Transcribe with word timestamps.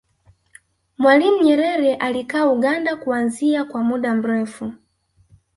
mwalimu 0.97 1.41
nyerere 1.43 1.95
alikaa 1.95 2.45
uganda 2.45 2.95
kuanzia 2.95 3.65
kwa 3.65 3.83
muda 3.83 4.15
mrefu 4.15 4.73